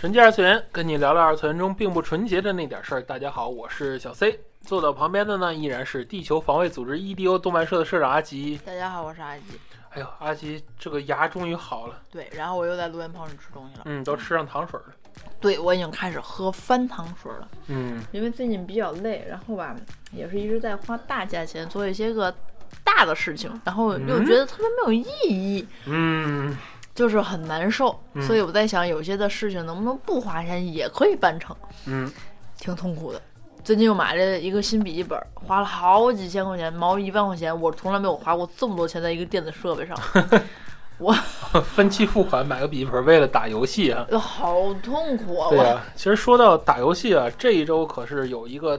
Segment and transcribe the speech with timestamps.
[0.00, 3.02] 纯洁二次元，跟你聊聊二次元中并不纯洁的那点事儿。
[3.02, 8.58] 大家好，我是小 C，坐到旁边的呢依然是地球防卫组织 EDO 动漫社的社长阿吉。
[8.64, 9.42] 大家好，我是阿吉。
[9.90, 12.00] 哎呦，阿吉这个牙终于好了。
[12.10, 13.82] 对，然后我又在录音棚里吃东西了。
[13.84, 14.86] 嗯，都吃上糖水了。
[15.38, 17.46] 对，我已经开始喝翻糖水了。
[17.66, 19.76] 嗯，因为最近比较累，然后吧，
[20.12, 22.34] 也是一直在花大价钱做一些个
[22.82, 25.68] 大的事情，然后又觉得特别没有意义。
[25.84, 26.56] 嗯，
[26.94, 31.54] 就是很难受，所以我在想，有些的事情能不能不花钱也可以办成。
[31.86, 32.10] 嗯，
[32.58, 33.20] 挺痛苦的。
[33.62, 39.96] 最近又买了一个新笔记本，花了好几千块钱，毛一万块钱，我从来没有花过这么多钱在一个电子设备上。
[40.98, 41.12] 我
[41.74, 45.48] 分期付款买个笔记本，为了打游戏啊，好痛苦啊！
[45.48, 48.78] 对啊，其实说到打游戏啊，这一周可是有一个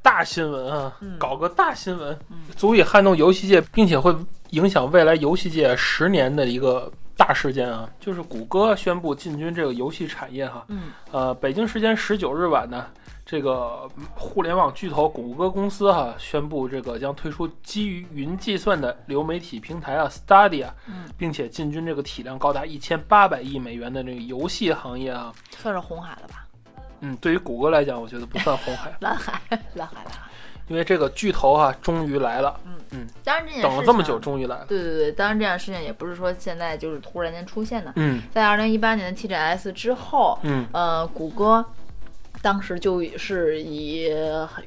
[0.00, 2.16] 大新闻啊，搞个大新闻，
[2.56, 4.14] 足以撼动游戏界，并且会
[4.50, 10.64] 影响未来游戏界十年的一个大事件啊，就是谷歌宣布进军这个游戏产业哈。
[10.68, 12.86] 嗯，呃，北京时间十九日晚呢。
[13.28, 20.68] 这个互联网巨头谷歌公司哈宣布，这个将推出基于云计算的流媒体平台啊，Stadia，
[21.18, 26.46] 并且进军这个体量高达一千八百亿美元的这个游戏行业啊，算是红海了吧？
[27.00, 29.40] 嗯，对于谷歌来讲，我觉得不算红海， 蓝海，
[29.74, 30.25] 蓝海，蓝海。
[30.68, 34.64] 因为这个巨头哈终于来了，嗯嗯，当然这件事等了这么久，终于来了。
[34.68, 41.64] 对对对，当然这件事情也不是说现在就是突然间出现的，嗯，在二零一八年的 TGS 之后，嗯，呃，谷歌。
[42.42, 44.10] 当时就是以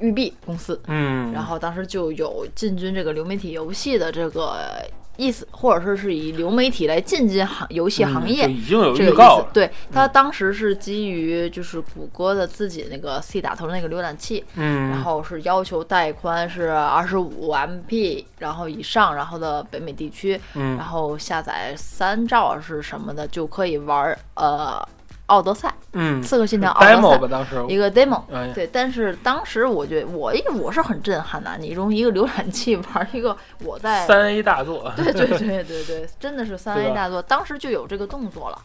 [0.00, 4.84] 育碧公司，嗯，然后当时就有进军这个流媒体游戏的这个
[5.20, 9.46] 意思，或者说是以流媒体来进军行游戏行业，已经有预告。
[9.52, 24.82] 对他当时是基于就是谷歌的自己那个 C 打头那个浏览器，嗯，然后是要求带宽是二十五 MP，然后以上，然后的北美地区，嗯，然后下载三兆是什么的就可以玩呃。
[25.30, 27.64] 奥德赛，嗯，刺客信条奥德赛吧，当时。
[27.68, 38.58] 一个 demo，对，但是当时我觉得我我是很震撼的，你用一个浏览器玩一个我在三 A 大作， 对对对对对，真的是三 A 大作，当时就有这个动作了，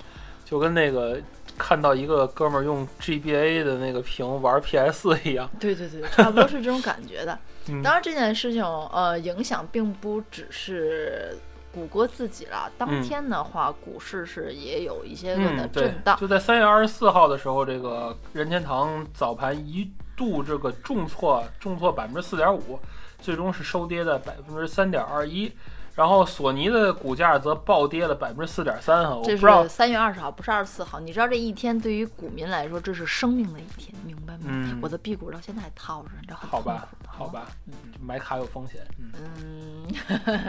[0.44, 1.20] 就跟那个
[1.56, 7.38] 看到一个哥们儿用 GBA 的那个屏玩 PS 一样，对对对，差不多是这种感觉的。
[7.84, 11.38] 当然这件事情呃影响并不只是。
[11.75, 16.18] 谷歌自己了，当天的话，股市是也有一些个的震荡。
[16.18, 22.80] 就在三月二十四号的时候，这个任天堂早盘一度这个重挫，重挫百分之四点五，
[23.19, 25.52] 最终是收跌的百分之三点二一。
[25.94, 34.41] 然后索尼的股价则暴跌了百分之四点三哈，我不知道三月二十号不是二十四号，你知道这一天对于股民来说这是生命的一天，明白吗？
[34.44, 39.65] 嗯，我的 B 股到现在还套着，你知道好吧，好吧，嗯，买卡有风险，嗯，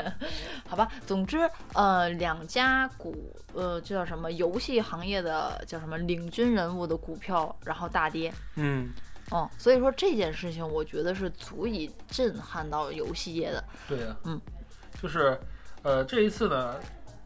[0.68, 8.90] 好吧，总之呃，两家股呃，这叫什么游戏行业的叫什么领军人物的股票然后大跌，嗯，
[9.30, 14.40] 哦，所以说这件事情我觉得是足以震撼到游戏业的，对呀，嗯。
[15.02, 15.38] 就是，
[15.82, 16.76] 呃，这一次呢，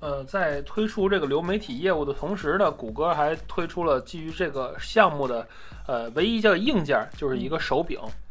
[0.00, 5.46] 呃，在推出这个流媒体业务的同时呢，谷歌还推出了基于这个项目的，
[5.86, 8.00] 呃，唯一叫硬件，就是一个手柄。
[8.02, 8.29] 嗯。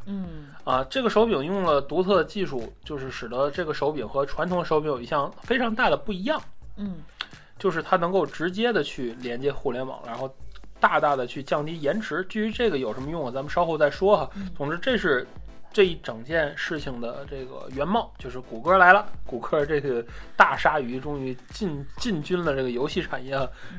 [0.63, 6.41] 啊，这个手柄用了独特的技术，就是使得这个手柄和传统手柄有一项非常大的不一样。
[6.77, 6.97] 嗯。
[7.57, 10.33] 就是它能够直接的去连接互联网，然后
[10.79, 12.23] 大大的去降低延迟。
[12.29, 14.29] 至于这个有什么用啊，咱们稍后再说哈。
[14.55, 15.27] 总之，这是。
[15.71, 20.03] 这一整件事情的这个原貌就是谷歌来了，谷歌这个
[20.35, 23.37] 大鲨鱼终于进进军了这个游戏产业，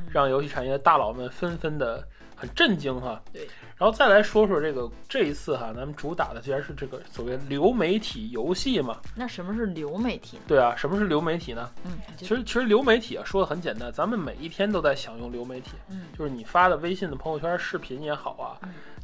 [0.09, 2.07] 让游戏产业的大佬们纷纷的
[2.41, 3.21] 很震惊哈。
[3.33, 8.99] 对，然后再来说说这个这一次哈，咱们主打的竟然是这个所谓流媒体游戏嘛。
[9.15, 10.39] 那什么是流媒体？
[10.49, 11.71] 对啊，什么是流媒体呢？
[11.85, 18.57] 嗯，其实其实流媒体啊说的很简单，咱们每一天都在享用流媒体，嗯，就是你发的微信的朋友圈视频也好啊。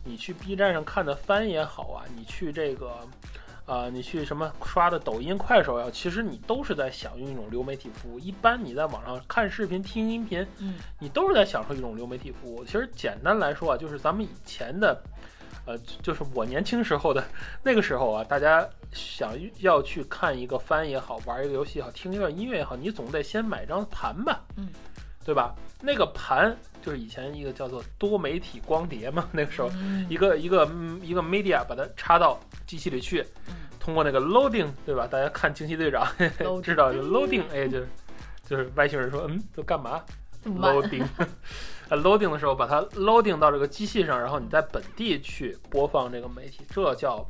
[0.08, 2.92] 你去 B 站上看的番也好啊，你去这个，
[3.66, 8.18] 啊，你去什么刷的抖音、快手呀，其实你都是在享用一种流媒体服务。
[8.18, 12.64] 一般你在网上看视频、听音频，嗯，你都是在享受一种流媒体服务。
[12.64, 15.02] 其实简单来说啊，就是咱们以前的，
[15.66, 17.22] 呃，就是我年轻时候的
[17.62, 24.68] 那个时候啊，大家想要去看一个番也好，玩一个游戏也好，听一段音乐也好，你总得先买张盘吧，嗯。
[25.26, 25.54] 对吧？
[25.82, 35.06] 那个盘就是以前一个叫做多媒体光碟嘛，那个时候嗯一个一个嗯一个 media 把它插到机器里去，嗯通过那个 loading，对吧？
[35.06, 36.06] 大家看惊奇队长
[36.38, 37.88] Loading 知道就 loading，哎，就是
[38.44, 40.00] 就是外星人说，嗯，都干嘛
[40.44, 41.04] ？loading，
[41.88, 47.24] 呃 loading 的时候把它 loading 到这个机器上，然后你在本地去播放这个媒体，这叫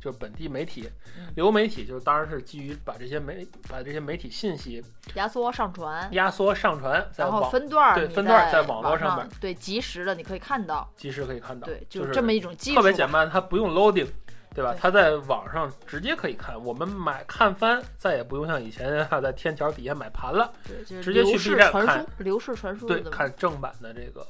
[0.00, 0.88] 就是本地媒体
[1.18, 1.32] 嗯。
[1.36, 4.82] 流媒体就是当然是基于把这些媒把这些媒体信息
[5.14, 14.06] 压缩上传，压缩上传，在然后分段儿，对分段儿在在网络上上面对及时的你可以看到，及时可以看到，对，就是这么一种技术，特别简单，它不用 loading，
[14.54, 14.72] 对吧？
[14.72, 16.58] 对它在网上直接可以看。
[16.64, 24.26] 我们买看番再也不用像以前啊在天桥底下买盘了，对，就是直接去流 B 站看流式传输对，看正版的这个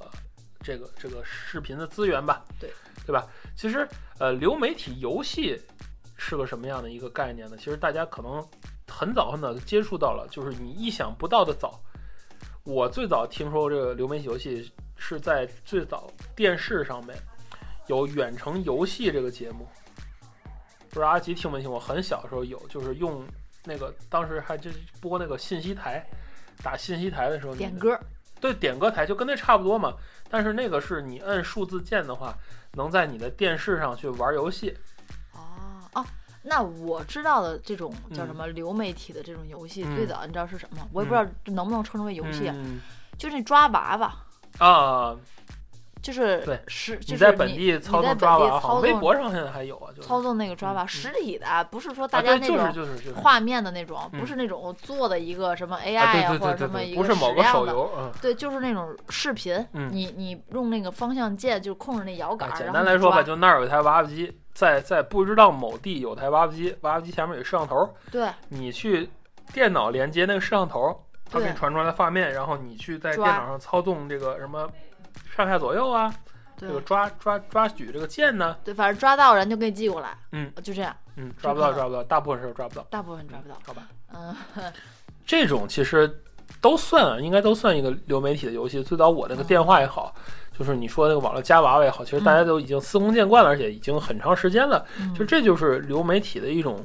[0.60, 2.70] 这个这个视频的资源吧，对
[3.06, 3.26] 对吧？
[3.58, 3.86] 其实
[4.20, 5.60] 呃，流媒体游戏
[6.16, 7.56] 是个什么样的一个概念呢？
[7.56, 8.40] 其实大家可能
[8.86, 11.80] 很早很早就接触到了，就是你意想不到的早。
[12.62, 17.16] 我最早听说这个流媒体游戏是在最早电视上面
[17.88, 19.66] 有远程游戏这个节目，
[20.88, 21.80] 不知道阿吉听没听过？
[21.80, 23.26] 很小的时候有，就是用
[23.64, 26.06] 那个当时还就是播那个信息台，
[26.62, 27.98] 打信息台的时候，点歌，
[28.40, 29.94] 对，点歌台就跟那差不多嘛。
[30.30, 32.34] 但是那个是你摁数字键的话，
[32.72, 34.76] 能在你的电视上去玩游戏。
[35.32, 35.40] 哦
[35.94, 36.04] 哦，
[36.42, 40.88] 那我知道的这种叫什嗯么流媒体的这种游戏，嗯最早你知道是什么吗？
[40.92, 42.80] 我也不知道能不能称之为游戏啊，嗯
[43.16, 44.14] 就那抓娃娃，
[44.58, 45.16] 啊，
[46.02, 57.42] 就是对是你在本地操你在纵抓娃，微博上现在还有啊，就是操纵那个抓娃，嗯实体的啊，不是说大家那种就是就是，画面的那种，嗯不是那种做的一个什么 AI 啊，或者什么，一个不是某个。
[57.48, 58.12] 手游，嗯。
[58.20, 69.08] 对，就是那种视频，嗯你你用那个方向键就控制那摇杆简单来说吧，就那儿有一台娃娃机，在在不知道某地有台娃娃机，娃娃机前面有摄像头，对你去
[69.52, 74.68] 电脑连接那个摄像头，它给你传出来的画面，然后你去在电脑上操纵这个什么
[75.34, 76.12] 上下左右啊，
[76.56, 83.56] 这个抓抓抓举这个剑呢，对，反正抓到人就给你寄过来，嗯，就这样，嗯，抓不到抓不到，大部分时候抓不到，大部分抓不到。
[83.64, 83.88] 好吧？
[84.14, 84.34] 嗯，
[85.26, 86.22] 这种其实
[86.60, 88.82] 都算啊，应该都算一个流媒体的游戏。
[88.82, 90.14] 最早我那个电话也好，
[90.58, 94.84] 就是你说那个网络夹娃娃也好，其实大家都已经司空见惯了，而且已经很长时间了。
[94.98, 96.84] 嗯就这就是流媒体的一种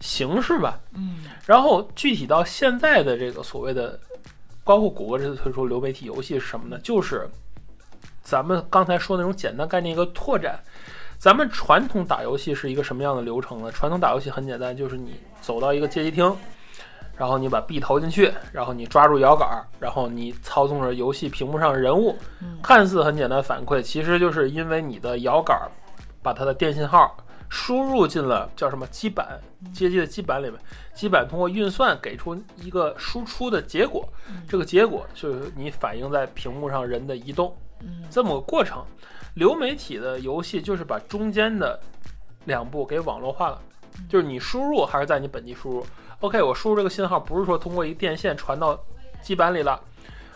[0.00, 0.80] 形式吧。
[0.94, 4.00] 嗯然后具体到现在的这个所谓的，
[4.64, 6.78] 包括谷歌这次推出流媒体游戏是什么呢？
[6.82, 7.28] 就是
[8.32, 10.58] 咱们刚才说那种简单概念一个拓展。
[11.18, 13.70] 咱们传统打游戏是一个什么样的流程呢？
[13.70, 16.34] 传统打游戏很简单，就是你走到一个街机厅，
[17.14, 22.58] 然后你把币投进去，然后你抓住摇杆，然后你操纵着游戏屏幕上的人物，嗯。
[22.62, 25.54] 看似很简单反馈，其实就是因为你的摇杆
[26.22, 27.14] 把它的电信号
[27.50, 29.38] 输入进了叫什么基板
[29.74, 30.58] 街机的基板里面，
[30.94, 34.42] 基板通过运算给出一个输出的结果，嗯。
[34.48, 37.54] 这个结果就是你反映在屏幕上人的移动。
[37.54, 37.58] 嗯
[38.10, 38.84] 这么个过程。
[39.34, 41.80] 流媒体的游戏就是把中间的
[42.44, 43.60] 两步给网络化了，
[44.08, 45.86] 就是你输入还是在你本地输入。
[46.20, 48.78] OK，我输入这个信号不是说通过一电线传到
[49.22, 49.80] 基板里了，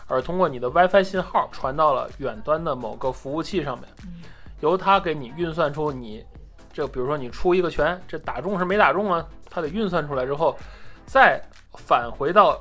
[0.07, 4.23] 而通过你的 WiFi 信号传到了远端的某个服务器上面，嗯
[4.61, 6.25] 由它给你运算出你
[6.73, 9.23] 这，比如说你出一个拳，这打中是没打中啊？
[9.47, 10.57] 它得运算出来之后，
[11.05, 11.39] 再
[11.75, 12.59] 返回到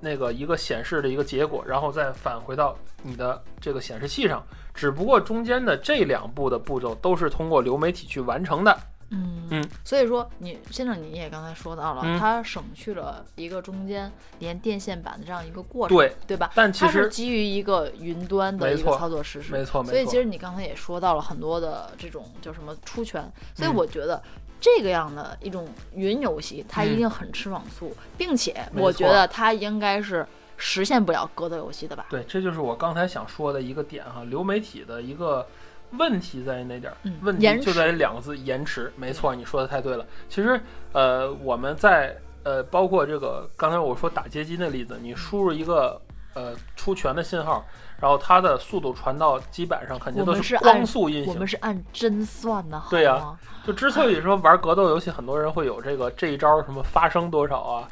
[0.00, 4.42] 那个一个显示的一个结果，然后再返回到你的这个显示器上。
[4.72, 8.78] 只不过中间的这两步的步骤都是通过流媒体去完成的。
[9.12, 16.52] 嗯嗯，所以说你先生你也刚才说到了，嗯它省去了一个中间连电线板的这样一个过程，对，对吧？
[16.54, 19.92] 但其它是实基于一个云端的一个操作实施，没错，没错。
[19.92, 23.20] 所以其实你刚才也说到了很多的这种叫什么出拳，
[23.52, 24.22] 所以嗯我觉得
[24.60, 30.26] 这个样的一种云游戏，它一嗯定很吃网速，并且我觉得它应该是
[30.56, 32.06] 实现不了格斗游戏的吧？
[32.10, 35.46] 对，这就是我刚才想说的一个点哈，流媒体的一个
[35.92, 36.96] 问题在于哪点儿？
[37.04, 38.92] 嗯问题就在于两个字：延迟。
[38.96, 40.04] 没错，你说的太对了。
[40.28, 40.60] 其实，
[40.92, 46.00] 呃，我们在呃，包括这个刚才我说打街机那例子，你输入一个
[46.34, 47.64] 呃出拳的信号，
[48.00, 51.46] 然后它的速度传到基板上，肯定都是光速运行我们。
[51.46, 53.38] 是按帧算的，对呀吗？
[53.66, 57.88] 就之所以说玩格斗游戏，很多人会有这个这一招什么发生多少啊，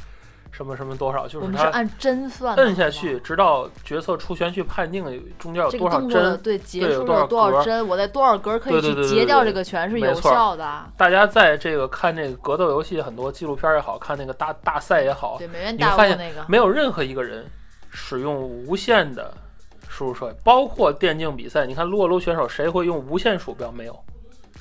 [0.50, 5.04] 什么什么多少，就是它我们是按帧算的，摁下去，直到角色出拳去判定
[5.38, 6.38] 中间有多少帧。
[6.38, 10.84] 对结对有多少束了多格少帧，我在多少格可以截掉这个拳是有效的。
[10.96, 17.44] 大家在这个看这个格斗游戏，很多纪录片也好看，那个大大赛也好，对，美元大你会发现那个，没有任何一个人
[17.90, 19.34] 使用无限的
[19.98, 21.66] 输入设备，包括电竞比赛。
[21.66, 23.72] 你看撸啊撸选手谁会用无线鼠标？
[23.72, 23.92] 没有，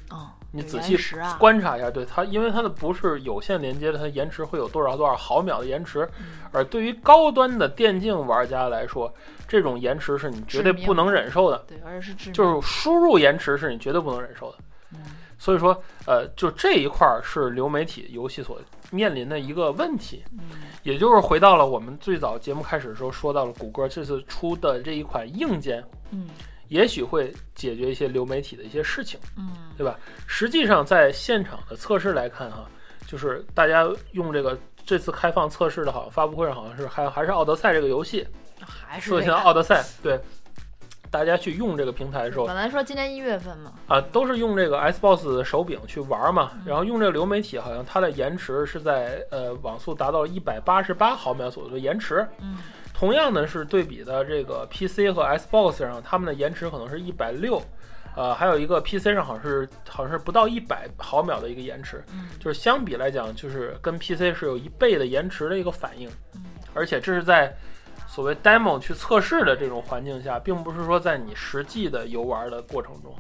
[0.09, 9.13] 哦，你仔细啊观察一下，对它，因为它的不是有线连接的，它延迟会有多少多少毫秒的延迟，嗯而对于高端的电竞玩家来说，
[9.47, 14.57] 这种延迟是你绝对不能忍受的，对，而且是就是输入延迟是你绝对不能忍受的。
[14.93, 14.99] 嗯
[15.39, 18.59] 所以说，呃，就这一块儿是流媒体游戏所
[18.91, 20.39] 面临的一个问题，嗯
[20.83, 26.29] 也就是回到了我们最早节目开始的时候说到了谷歌这次出的这一款硬件，嗯
[26.69, 29.19] 也许会解决一些流媒体的一些事情。
[29.37, 29.97] 嗯对吧？
[30.25, 32.67] 实际上，在现场的测试来看，哈，
[33.05, 38.25] 就是大家用这个这次开放测试的，好像发布会上好像是还还是《奥德赛》这个游戏，
[38.59, 40.19] 还是说现在《奥德赛》对，
[41.09, 46.63] 大家去用这个平台的时候本来说今年一月份嘛，啊，都是用这个 Xbox 手柄去玩嘛，嗯。
[46.65, 52.27] 然后用这个流媒体，好像它的延迟是在呃网速达到一百八十八毫秒左右的延迟。
[52.39, 52.57] 嗯。
[52.93, 57.61] 同样呢是对比的这个 PC 和 Xbox 上，它们的延迟可能是一百六，
[58.15, 62.27] 呃，还有一个 PC 上好像是好像是不到一百毫秒的一个延迟，嗯。
[62.39, 66.43] 就是相比来讲，就是跟 PC 是有一倍的延迟的一个反应，嗯。
[66.73, 67.55] 而且这是在
[68.17, 73.13] 所谓 demo 去测试的这种环境下，并不是说在你实际的游玩的过程中。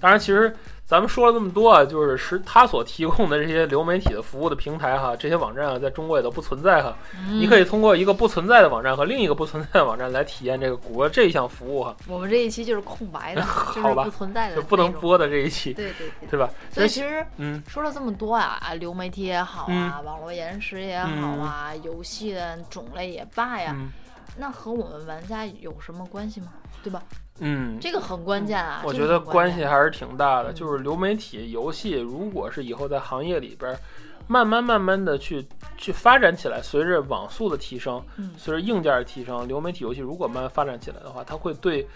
[0.00, 0.54] 当然，其实
[0.84, 6.96] 咱们说了这么多啊，就是实它所提供的这些流媒体的服务的平台哈，这些网站啊，在中国也都不存在哈。
[7.18, 13.42] 嗯你可以通过一个不存在的网站和另一个不存在的网站来体验这个谷歌这一项服务哈，我们这一期就是空白的，
[13.74, 14.90] 这好吧是不存在的，就不能。
[14.92, 16.28] 播的这一期，对对对。
[16.30, 16.48] 对吧？
[16.70, 23.92] 所以其实嗯说了这么多啊，啊，流媒体也好啊，网络延迟也好啊，游戏的种类也罢呀，嗯
[24.36, 26.52] 那和我们玩家有什么关系吗？
[26.82, 27.02] 对吧？
[27.40, 28.82] 嗯，这个很关键啊。
[28.84, 33.78] 我觉得关系还是挺大的，嗯就是流媒体游戏，如果是以后在行业里边儿
[34.26, 41.86] 慢慢慢慢的去去发展起来，随着网速的提升，嗯随着硬件的提升，流媒体游戏如果慢慢发展起来的话，它会对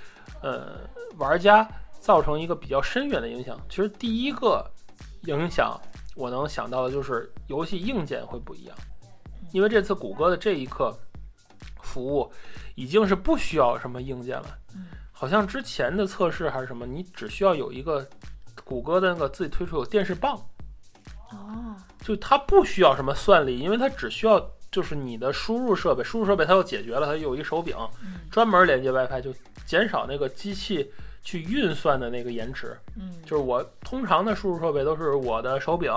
[0.43, 0.79] 呃
[1.19, 1.69] 玩家
[2.01, 3.59] 造成一个比较深远的影响。
[3.69, 4.65] 其实第一个
[5.23, 5.79] 影响
[6.17, 8.77] 我能想到的就是游戏硬件会不一样，
[9.53, 10.97] 因为这次谷歌的这一刻
[11.89, 12.31] 服务
[12.75, 14.59] 已经是不需要什么硬件了。
[14.75, 18.07] 嗯好像之前的测试还是什么，你只需要有一个
[18.63, 20.41] 谷歌的那个自己推出有电视棒，
[21.33, 24.39] 哦，就它不需要什么算力，因为它只需要
[24.71, 29.35] 就是你的输入设备，输入设备它又解决了，它有一手柄嗯专门连接 WiFi，就
[29.67, 30.89] 减少那个机器
[31.21, 32.79] 去运算的那个延迟。
[32.95, 35.93] 嗯，就是我通常的输入设备都是我的手柄，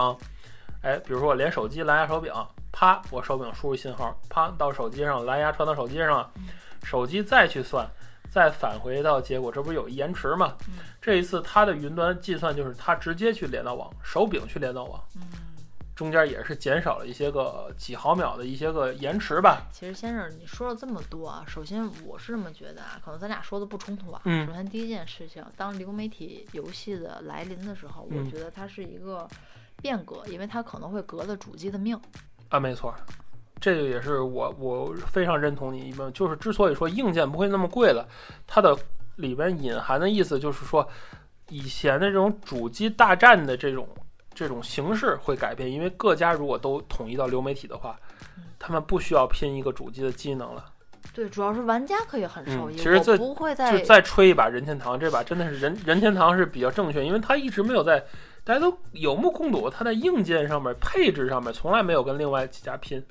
[0.82, 2.34] 哎，比如说我连手机蓝牙手柄，
[2.82, 6.28] 啪，我手柄输入信号，啪到手机上，蓝牙传到手机上
[6.84, 7.88] 手机再去算，
[8.28, 10.58] 再返回到结果，这不是有延迟吗？
[10.68, 15.22] 嗯这一次它的云端计算就是它直接去连到网，手柄去连到网，嗯。
[15.96, 19.68] 中间也是减少了一些个几毫秒的一些个延迟吧。
[19.72, 24.20] 其实先生，你说了这么多啊，首先我是这么觉得啊，可能咱俩说的不冲突啊。
[24.26, 29.28] 嗯首先第一件事情，当流媒体游戏的来临的时候，嗯我觉得它是一个
[29.84, 32.00] 变革，因为它可能会革了主机的命。
[32.52, 32.94] 啊，没错，
[33.62, 38.06] 这个也是我我非常认同你一部分，就是之所以说硬件不会那么贵了，
[38.46, 38.78] 它的
[39.16, 40.86] 里边隐含的意思就是说，
[41.48, 43.88] 以前的这种主机大战的这种
[44.34, 47.98] 这种形式会改变，因为各家如果都统一到流媒体的话，
[48.60, 50.66] 他们不需要拼一个主机的机能了，
[51.14, 58.04] 对，主要是玩家可以很受益，嗯其实这不会再就再吹一把任天堂，这把真的是任任天堂是比较正确，因为它一直没有在。
[58.44, 62.98] 大家都有目共睹，它在硬件上面、配置上面从来没有跟另外几家拼。
[63.00, 63.06] 嗯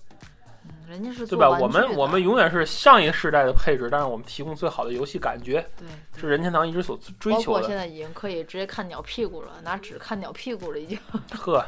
[0.86, 1.48] 人家是对吧？
[1.48, 5.86] 我们我们永远是上一个时代的配置，但是我们提供最好的游戏感觉，对
[6.20, 7.46] 是任天堂一直所追求的。
[7.46, 10.98] 包括现在已经可以直接看鸟屁股了，拿纸看鸟屁股了，已经。
[11.38, 11.64] 呵，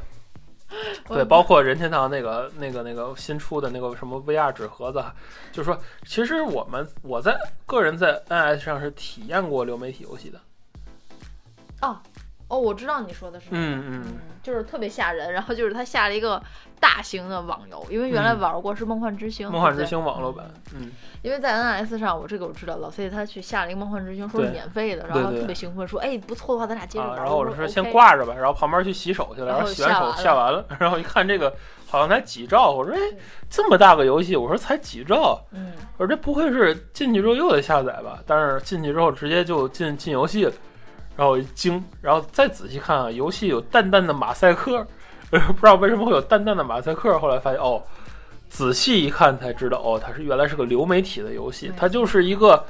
[1.06, 5.00] 对，包括任天堂那个那个那个新出的那个什么 VR 纸盒子，
[5.52, 10.40] 就是说，其实我们我在个人在 NS 上是体验过流媒体游戏的。
[11.80, 11.96] 哦
[12.52, 13.46] 哦，我知道你说的是。
[13.50, 16.40] 嗯嗯嗯，就是特别吓人，然后就是他下了一个
[16.78, 20.90] 大型的网游，因为原来嗯玩过是《梦幻之星》梦幻之星网络版，嗯，
[21.22, 27.16] 因为在 NS 上，我这个我知道，老 C 他去下了一个《梦幻之星》，说是免费的，然后特别兴奋，说哎不错的话，咱俩接着啊，玩。
[27.20, 31.54] 然后我说先挂着吧，然后旁边去洗手去了，然后洗完手下完了下完了，然后一看这个
[31.88, 33.00] 好像才几兆，我说哎
[33.48, 38.18] 这么大个游戏，我说才几兆，嗯，我说这不会是进去之后又得下载吧？
[38.26, 40.52] 但是进去之后直接就进进游戏了，
[41.16, 44.86] 然后我一惊，然后再仔细看啊，游戏有淡淡的马赛克，
[45.30, 47.82] 呃 不知道为什么会有淡淡的马赛克，后来发现哦，
[48.48, 52.64] 仔细一看才知道哦，它是原来是个流媒体的游戏，它就是一个。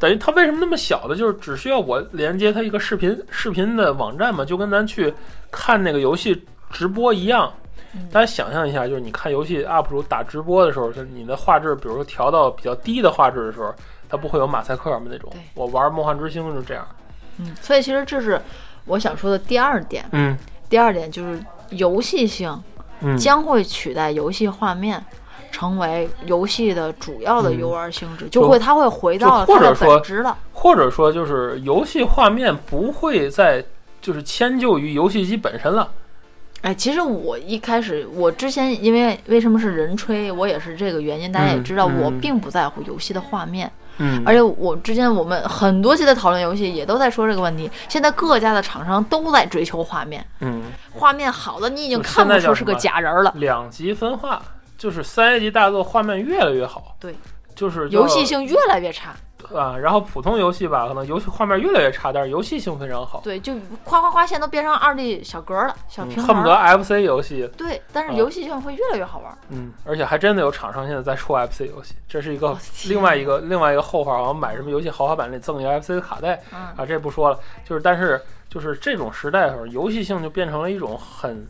[0.00, 1.14] 等于它为什么那么小的？
[1.14, 5.14] 就是只需要我连接它一个视频视频的网站嘛，就跟咱去
[5.52, 7.50] 看那个游戏直播一样。
[7.94, 13.72] 嗯大家想象一下，就是你看游戏 UP 主打直播的时候，就是你的画质，比如说调到比较低的画质的时候，
[14.08, 15.32] 它不会有马赛克嘛那种。
[15.54, 16.84] 我玩《梦幻之星》就是这样。
[17.38, 18.40] 嗯，所以其实这是
[18.86, 20.36] 我想说的第二点，嗯，
[20.68, 21.38] 第二点就是
[21.70, 22.62] 游戏性
[23.18, 25.04] 将会取代游戏画面。
[25.54, 30.36] 成为游戏的主要的游玩性质，就会它会回到它的本质了。
[30.52, 33.64] 或者说，就是游戏画面不会再
[34.00, 35.88] 就是迁就于游戏机本身了。
[36.62, 41.30] 哎，其实我一开始，我之前因为为什么是人吹，我也是这个原因。
[41.30, 43.68] 大家也知道，我并不在乎游戏的画面。
[43.68, 43.83] 嗯。
[44.24, 47.70] 而且我之前我们很多期的讨论游戏也都在说这个问题。
[47.88, 50.24] 现在各家的厂商都在追求画面。
[50.40, 50.62] 嗯。
[50.92, 53.32] 画面好的，你已经看不出是个假人了。
[53.36, 54.42] 两极分化。
[54.76, 57.14] 就是三 A 级大作画面越来越好，对，
[57.54, 59.14] 就是游戏性越来越差，
[59.52, 72.56] 啊，然后普通游戏吧，可能游戏画面越来越差，但是游戏性非常好，对，就夸夸夸，现在都变成二 D 小格了，小屏，恨不得 FC 游戏，对，但是游戏性会越来越好玩，嗯，而且还真的有厂商现在在出 FC 游戏，这是一个
[72.88, 81.46] 另外一个另外一个后话，好像买什么游戏豪华版里赠一个 FC 的卡带，啊，这不说了，就是但是就是这种时代的时候，游戏性就变成了一种很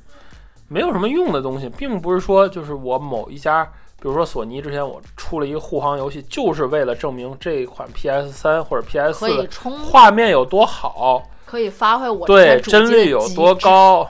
[0.68, 3.66] 没有什么用的东西，并不是说就是我某一家。
[4.04, 9.48] 比如说索尼之前我出了一个护航游戏，就是为了证明这款 PS 三或者 PS 四
[9.90, 14.06] 画面有多好，可以发挥我对帧率有多高，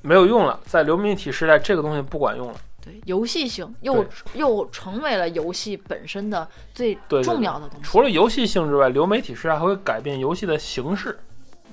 [0.00, 2.54] 没有用了，在流媒体时代这个东西不管用了。
[2.80, 7.82] 对，游戏性又又成为了游戏本身的最重要的东西。
[7.82, 11.18] 除了游戏性之外，流媒体时代还会改变游戏的形式。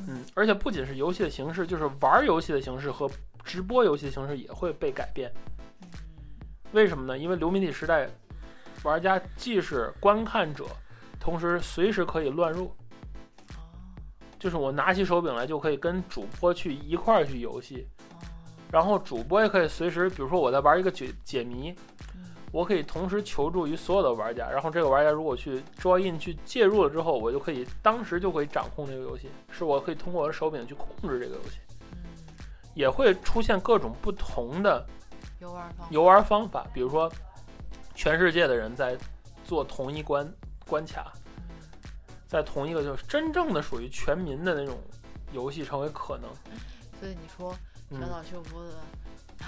[0.07, 3.07] 嗯，而且不仅是游戏的形式，就是玩游戏的形式和
[3.43, 5.31] 直播游戏的形式也会被改变。
[6.73, 7.17] 为什么呢？
[7.17, 8.09] 因为流媒体时代，
[8.83, 10.65] 玩家既是观看者，
[11.19, 12.75] 同时随时可以乱入。
[14.39, 17.87] 就是我拿起手柄来，就可以跟主播去一块儿去游戏。
[18.71, 21.73] 然后主播也可以随时，比如说我在玩一个解解谜，
[22.51, 24.49] 我可以同时求助于所有的玩家。
[24.49, 31.59] 然后这个玩家如果去 join 去介入了之后，我就可以当时就可以掌控这个游戏，是我可以通过我的手柄去控制这个游戏。
[32.73, 34.83] 也会出现各种不同的。
[35.43, 37.11] 游玩方游玩方法，比如说，
[37.93, 38.97] 全世界的人在
[39.43, 40.25] 做同一关
[40.65, 41.11] 关卡，
[42.25, 44.81] 在同一个就是真正的属于全民的那种
[45.33, 46.29] 游戏成为可能。
[46.97, 47.53] 所以你说
[47.91, 48.75] 小岛秀夫的。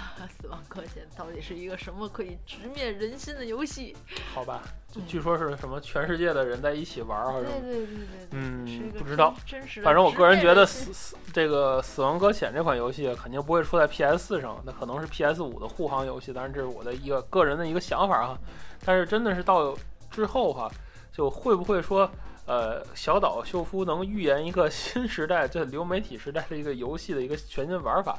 [0.42, 3.96] 死亡搁浅到底是一个什么可以直面人心的游戏？
[4.34, 4.62] 好吧，
[5.08, 9.36] 据说是什么全世界的人在一起玩儿，对对对对，嗯，不知道。
[9.84, 16.32] 反正我个人觉得死死这个死亡搁浅这款游戏肯定不会出在 PS 四上，那可能是 PS 五的护航游戏。
[16.34, 18.38] 当然这是我的一个个人的一个想法哈。
[18.84, 19.76] 但是真的是到
[20.10, 20.72] 之后哈，
[21.12, 22.10] 就会不会说
[22.46, 28.18] 呃小岛秀夫能预言一个新时代，这流媒体时代的一个游戏的一个全新玩法？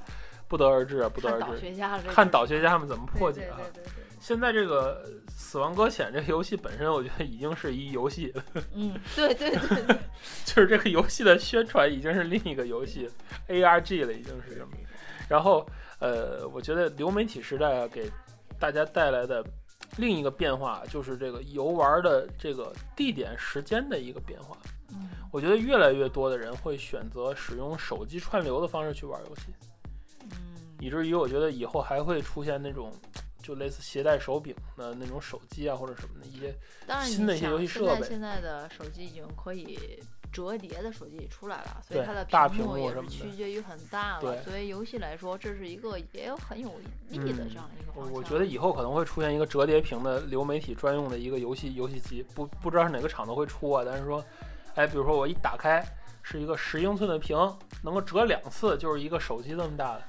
[0.49, 1.73] 不得而知啊，不得而知。
[2.09, 3.59] 看导学家们怎么破解啊！
[4.19, 8.33] 现在这个《死亡搁浅》这个游戏本身，我觉得已经是一游戏。
[8.75, 9.97] 嗯，对对对，
[10.45, 13.09] 就是这个游戏的宣传已经是另一个游戏
[13.49, 14.73] ARG 了，已经是这么。
[15.29, 15.65] 然后，
[16.01, 18.11] 呃，我觉得流媒体时代啊给
[18.59, 19.45] 大家带来的
[19.99, 24.57] 另一个变化，就是这个游玩的这个地点、时间的一个变化。
[24.91, 29.55] 嗯，我觉得越来越多的人会选择使用手机串流的方式去玩游戏。
[30.81, 32.93] 以至于我觉得以后还会出现那种，
[33.43, 36.55] 就类似携带手柄的那种手机啊，或者什么的一些
[37.05, 38.03] 新的一些游戏设备。
[38.03, 39.99] 现在的手机已经可以
[40.33, 44.43] 折叠的手机也出来了，所以它的屏幕也是取决于很大了。
[44.43, 46.71] 所以游戏来说，这是一个也有很有
[47.09, 48.13] 利的这样一个方向。
[48.13, 53.83] 我觉得以后可能会出现一个折叠屏的流媒体专用的一个游戏游戏机，不不知道是哪个厂子会出啊。
[53.87, 54.23] 但是说，
[54.75, 55.83] 哎，比如说我一打开
[56.23, 57.35] 是一个十英寸的屏，
[57.83, 60.03] 能够折两次，就是一个手机这么大的。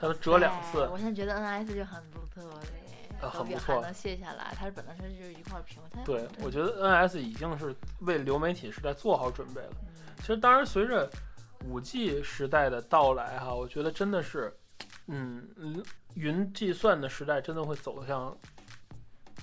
[0.00, 4.54] 它折两次，我现在觉得 N S 就很不错嘞，很不错，能卸下来。
[4.56, 9.72] 它是本来是就是一块屏，对，我觉得 N S 已经是为流媒体时代做好准备了。
[10.20, 11.08] 其实，当然随着
[11.66, 14.50] 五 G 时代的到来，哈，我觉得真的是，
[15.06, 15.46] 嗯，
[16.14, 18.34] 云计算的时代真的会走向，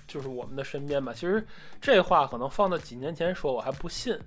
[0.07, 1.13] 就是我们的身边吧。
[1.13, 1.45] 其实
[1.79, 4.19] 这话可能放到几年前说，我还不信。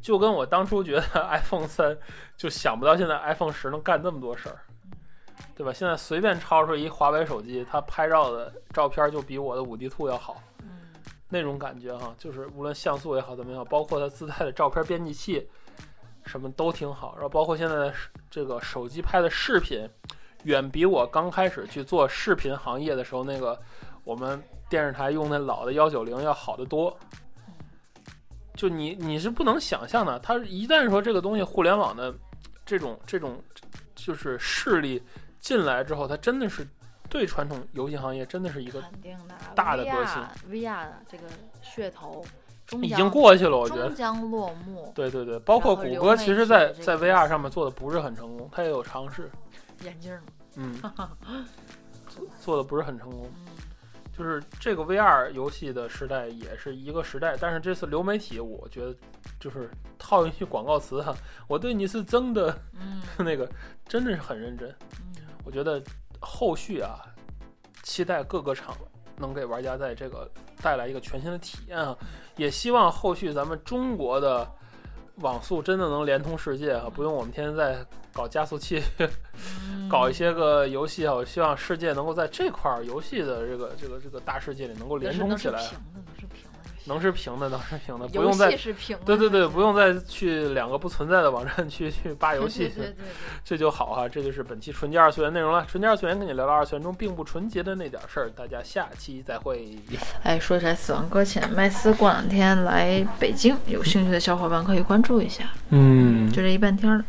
[0.00, 1.96] 就跟我当初觉得 iPhone 三，
[2.36, 4.58] 就想不到现在 iPhone 十能干那么多事儿。
[5.54, 5.72] 对吧？
[5.72, 10.42] 现在随便抄出一华为手机，它拍照的照片就比我的五 D Two 要好，
[11.28, 15.46] 那种感觉哈，就是无论像素也好怎么样，包括它自带的照片编辑器，
[16.24, 17.12] 什么都挺好。
[17.14, 17.94] 然后包括现在的
[18.30, 19.88] 这个手机拍的视频，
[20.44, 23.60] 远比我刚开始去做视频行业的时候那个
[24.04, 26.96] 我们电视台用那老的幺九零要好得多。
[28.54, 32.14] 就你你是不能想象的，它一旦说这个东西互联网的
[32.64, 33.42] 这种这种
[33.94, 35.02] 就是势力。
[35.42, 36.66] 进来之后，它真的是
[37.10, 38.82] 对传统游戏行业真的是一个
[39.54, 40.22] 大的革新。
[40.50, 41.24] VR 的这个
[41.62, 42.24] 噱头
[42.80, 44.90] 已经过去了，我觉得终将落幕。
[44.94, 49.30] 对对对，包括谷歌，其实在在 VR 上面做的不是很成功，它也有尝试。
[49.84, 50.16] 眼镜
[50.54, 50.74] 嗯，
[52.08, 53.30] 做做的不是很成功。
[54.16, 58.94] 就是这个 VR 游戏的时代也是一个时代，但是这次流媒体，我觉得
[59.40, 61.14] 就是套一句广告词哈，
[61.48, 62.56] 我对你是真的，
[63.18, 63.50] 那个
[63.88, 64.72] 真的是很认真。
[65.44, 65.82] 我觉得
[66.20, 67.00] 后续啊，
[67.82, 68.76] 期待各个厂
[69.16, 70.30] 能给玩家在这个
[70.62, 71.96] 带来一个全新的体验啊，
[72.36, 74.50] 也希望后续咱们中国的
[75.16, 78.82] 网速真的能连通世界啊，不用我们天天在搞加速器。
[79.90, 81.12] 搞一些个游戏啊！
[81.12, 85.62] 我希望世界能够在这块儿游戏的这个这个这个大世界里能够连通起来。
[86.84, 88.50] 能是平的，能是平的，不用再
[89.04, 92.72] 对对对，不用再去两个不存在的网站去去扒游戏，
[93.44, 94.08] 这就好哈。
[94.08, 95.64] 这就是本期纯洁二次元内容了。
[95.68, 98.30] 纯洁二次元跟你聊聊二次元中并不纯洁的那点事儿。
[98.30, 99.78] 大家下期再会。
[100.22, 105.44] 哎，说起来，死亡搁浅，麦斯过两天来北京，有兴趣的小伙伴可以关注一下。
[105.70, 107.04] 嗯，就这一半天了。